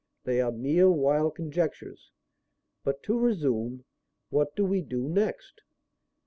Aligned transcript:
They 0.23 0.41
are 0.41 0.51
mere 0.51 0.89
wild 0.89 1.35
conjectures. 1.35 2.09
But 2.83 3.03
to 3.03 3.19
resume: 3.19 3.85
what 4.31 4.55
do 4.55 4.65
we 4.65 4.81
do 4.81 5.07
next?" 5.07 5.61